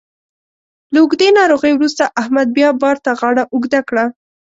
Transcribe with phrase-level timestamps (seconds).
[0.93, 4.05] له اوږدې ناروغۍ وروسته احمد بیا بار ته غاړه اوږده کړه.